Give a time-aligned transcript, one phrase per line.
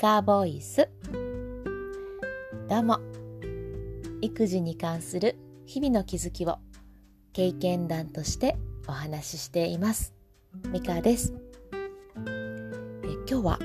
[0.00, 0.88] カボイス。
[2.68, 2.98] どうも。
[4.20, 5.36] 育児に関する
[5.66, 6.58] 日々の気づきを
[7.32, 8.56] 経験談として
[8.88, 10.12] お話ししています。
[10.72, 11.32] ミカです。
[12.16, 13.58] え今日は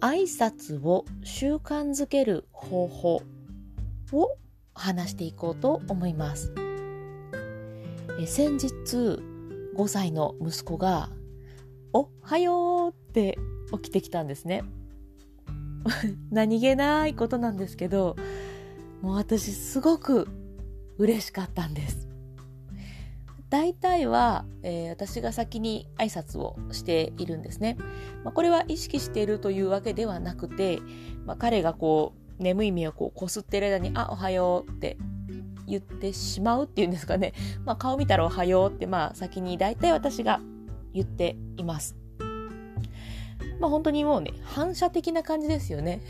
[0.00, 3.22] 挨拶を習慣づける方法
[4.12, 4.36] を
[4.74, 6.54] 話していこうと思います。
[8.20, 8.70] え先日
[9.76, 11.10] 5歳の息子が
[11.92, 13.38] 「おはよう」って
[13.72, 14.62] 起きてきたんですね。
[16.30, 18.16] 何気ないことなんですけど
[19.02, 20.28] もう私すごく
[20.98, 22.08] 嬉しかったんです。
[23.50, 27.78] 大体は、えー、私が先に挨拶をしているんですね、
[28.22, 30.80] まあ、これは意識しているというわけではなくて、
[31.24, 34.98] まあ、彼がこう眠い目をこうこすってる間に「あおはよう」って
[35.66, 37.32] 言ってしまうっていうんですかね、
[37.64, 40.40] まあ、顔見たら「おはよう」ってまあ先に大体私が
[40.92, 41.96] 言っています。
[43.60, 46.00] まあ本当にもうね、反射的な感じですよね。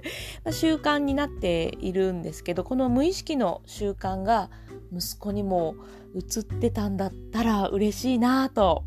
[0.52, 4.50] 習慣になっているんですけど、この無意識の習慣が
[4.92, 5.74] 息子にも
[6.14, 8.84] 移ってたんだったら嬉しいなと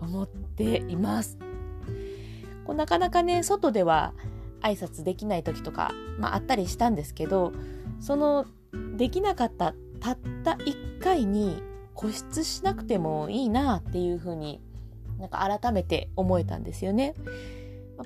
[0.00, 1.38] 思っています。
[2.64, 4.14] こうなかなかね、外では
[4.60, 7.52] 挨拶できない時とか、まああったりしたんですけど、
[8.00, 8.46] その
[8.96, 11.62] できなかったたった1回に
[11.94, 14.60] 固執しなくてもいいなっていうふうに
[15.18, 17.14] なんか改めて思えたんですよね。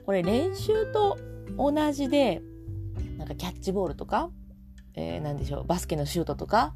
[0.05, 1.19] これ練習と
[1.57, 2.43] 同じで、
[3.17, 4.31] なんかキャッチボールとか、
[4.95, 6.75] えー、なんでしょう、バスケのシュートとか、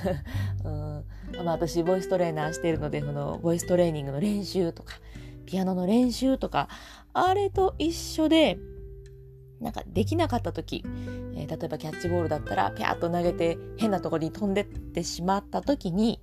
[0.64, 1.04] うん
[1.44, 4.94] まあ、私、ボイストレーナーしてるので、このボイストレーニングの練習とか、
[5.46, 6.68] ピアノの練習とか、
[7.12, 8.58] あれと一緒で、
[9.60, 10.84] なんかできなかった時、
[11.36, 16.20] えー、例えばキャッチボールだったら、ピャーッと投げて変なところに飛んでってしまった時に、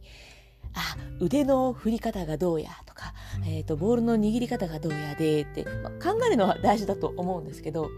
[0.74, 2.91] あ、腕の振り方がどうやと、
[3.46, 7.90] えっ、ー、と、ボールの握り方がどうやでって、まあ、考えるのは大事だと思うんですけど、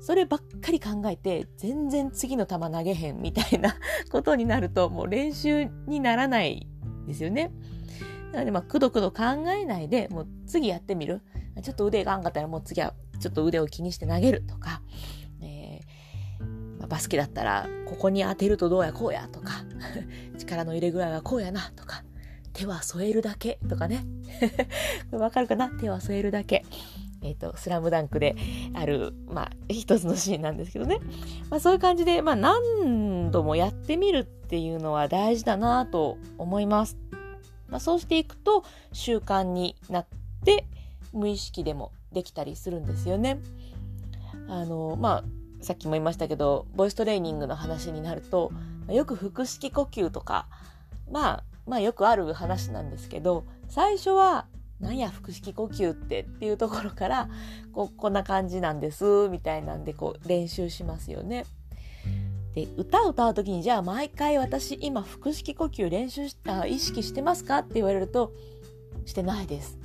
[0.00, 3.76] そればっかり考えて、全然次の球投げへんみたいな
[4.10, 6.66] ことになると、もう練習にならない
[7.06, 7.52] ですよね。
[8.32, 9.22] なので、まあ、くどくど考
[9.56, 11.22] えないで、もう次やってみる。
[11.62, 14.82] ちょっと腕がんかったら、もう次はちょっと腕を気にして投げるとか、
[15.40, 19.64] えーまあ、バスケだったら、ここに当てるとどうやこうやとか、
[20.36, 22.02] 力の入れ具合はこうやなとか、
[22.52, 24.04] 手は添えるだけとかね。
[25.12, 25.68] わかるかな？
[25.68, 26.64] 手は添えるだけ。
[27.22, 28.34] え、ー、と、スラムダンクで
[28.74, 30.98] ある、まあ、一つのシーンなんですけどね。
[31.50, 36.96] まあ、そういう感じで、まあ、何度もやってみるっていうのは大事だなと思います。
[37.68, 40.06] まあ、そうしていくと習慣になっ
[40.44, 40.66] て、
[41.12, 43.38] 無意識でもできたりするんですよね。
[44.48, 45.24] あの、まあ、
[45.64, 48.50] さっきも言いましたけど、ボイストレーニングの話になると、
[48.88, 50.46] よく腹式呼吸とか、
[51.10, 54.46] まあ、まあよくある話なんですけど、最初は、
[54.80, 57.28] なんや腹式呼吸ってっていうところから、
[57.72, 61.46] こ、こんな感じなんです、みたいなんで、こう、練習しますよね。
[62.54, 67.58] で、歌を歌う時に、じゃあ毎回私今腹式呼吸練習した意識してますか？
[67.58, 68.32] って言われると、
[69.06, 69.78] してないです。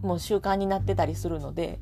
[0.00, 1.80] もう習慣になってたりするので、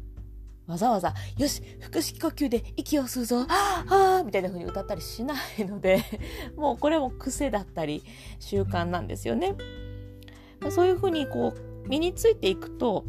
[0.66, 6.02] わざわざ、よし、腹式呼吸で息を吸うぞ、ああみたいな風に歌ったりしないので、
[6.56, 8.02] もうこれも癖だったり
[8.40, 9.54] 習慣なんですよね。
[10.70, 13.04] そういう風にこう身についていくと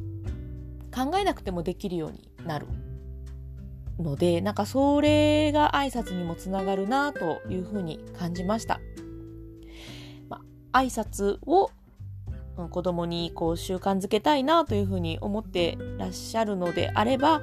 [0.93, 2.67] 考えなくてもできるようになる
[3.99, 8.79] ので、なんかそれが挨拶にもつながるなという風に感じました。
[10.29, 10.41] ま
[10.71, 11.71] あ、挨拶を
[12.69, 17.41] 子供にこう習慣づけたいなというふうに思ってらっしゃるのであれば、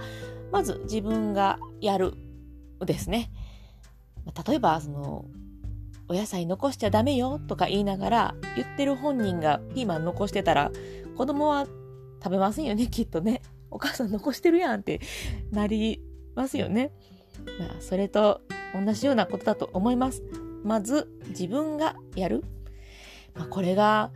[0.53, 2.15] まず自分がやる
[2.85, 3.31] ですね。
[4.47, 5.25] 例えば、その、
[6.09, 10.71] お野菜残しちゃダメよとか言いながら言ってる本人がピーマン残してたら
[11.17, 11.67] 子供は
[12.23, 13.41] 食べませんよね、きっとね。
[13.71, 15.01] お母さん残してるやんって
[15.51, 16.03] なり
[16.35, 16.93] ますよね。
[17.59, 18.43] まあ、それと
[18.75, 20.23] 同じようなことだと思います。
[20.63, 22.45] まず自分がやる。
[23.35, 24.13] まあ、これが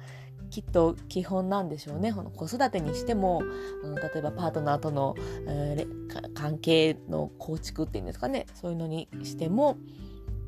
[0.59, 2.13] きっと基本なんでしょうね。
[2.13, 3.43] この子育てにしても、
[3.85, 5.15] うん、例えばパートナーとの、
[5.47, 8.47] えー、関係の構築っていうんですかね。
[8.55, 9.79] そういうのにしても、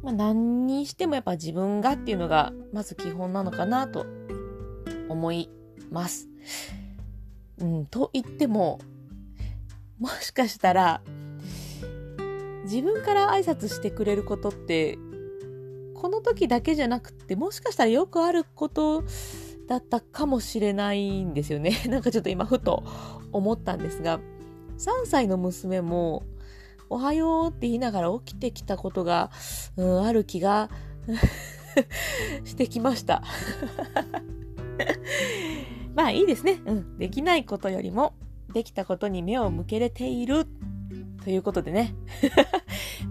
[0.03, 4.05] まあ、何にしてもやっぱ自分がっていうのがまず基本なのかなと
[5.09, 5.49] 思い
[5.93, 6.29] ます。
[7.59, 8.81] うん、と言っても、
[10.01, 11.03] もしかしたら、
[12.65, 14.99] 自分から挨拶してくれることって、
[15.95, 19.05] この時だけじゃなくて、もしかしたらよくあること
[19.71, 21.81] だったかもしれないんですよね。
[21.87, 22.83] なんかちょっと今ふと
[23.31, 24.19] 思ったんですが、
[24.79, 26.25] 3歳の娘も、
[26.89, 29.31] おはようって言いながら起きてきたことが、
[29.77, 30.71] うん、ある気が
[32.43, 33.23] してきました。
[35.95, 36.61] まあいいですね。
[36.67, 36.99] うん。
[36.99, 38.15] できないことよりも、
[38.53, 40.49] できたことに目を向けれている
[41.23, 41.95] ということでね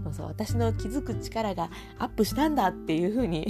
[0.03, 1.69] そうそう私の気づく力が
[1.99, 3.47] アップしたんだっていうふうに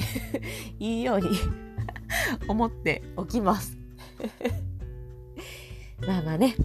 [0.79, 1.68] 言うように
[2.47, 3.77] 思っておきます
[6.07, 6.55] まあまあね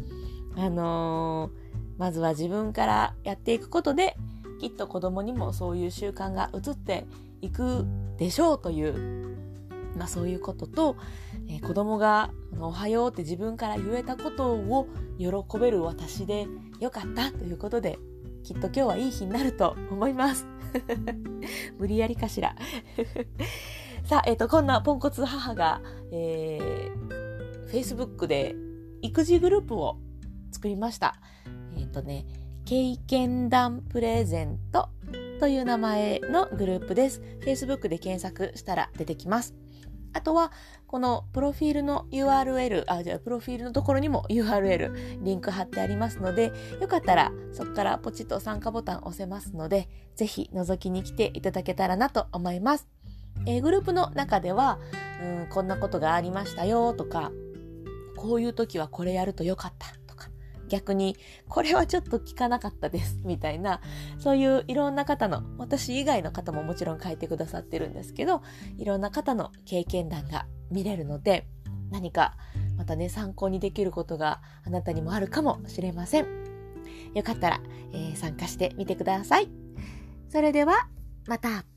[0.57, 1.51] あのー、
[1.99, 4.17] まずは自分からやっていくことで
[4.61, 7.07] きっと子供にもそういう習慣が移って
[7.41, 7.85] いく
[8.17, 9.25] でしょうという
[9.97, 10.97] まあそういうことと、
[11.49, 12.31] えー、子供が
[12.61, 14.87] おはようって自分から言えたことを
[15.19, 16.47] 喜べる私で
[16.81, 17.99] よかったということで、
[18.43, 20.47] きっと今日はいい日になると思います。
[21.79, 22.55] 無理やりかしら。
[24.05, 25.81] さあ、えっ、ー、と、こんなポンコツ母が、
[26.13, 28.55] えー、Facebook で
[29.01, 29.97] 育児グループを
[30.53, 31.17] 作りました。
[31.75, 32.27] えっ、ー、とね、
[32.67, 34.91] 経験談プレゼント
[35.41, 37.23] という名前のグループです。
[37.47, 39.55] Facebook で検索したら出てきます。
[40.13, 40.53] あとは、
[40.87, 52.94] このプロフィールの URL、あ、じゃあプロフィールのところにも URL、リンク貼ってありますので、よかったらそこからポチッと参加ボタン押せますので、ぜひ覗きに来ていただけたらなと思います。
[53.47, 54.79] え、グループの中では、
[55.23, 57.31] うん、こんなことがありましたよとか、
[58.25, 60.31] こういう時はこれやるとよかったとか
[60.69, 61.17] 逆に
[61.49, 63.81] これはちょっと聞かなかったですみたいな
[64.19, 68.43] そういういろんな方の私以外の方ももちろん書いてくださってるんですけど
[68.79, 71.47] いろんな方の経験談が見れるので
[71.91, 72.37] 何か
[72.79, 76.27] またね参考にできることがあなたにもあるかもしれません。
[77.15, 77.61] よかったら、
[77.93, 79.49] えー、参加してみてください。
[80.29, 80.89] それでは
[81.27, 81.74] また。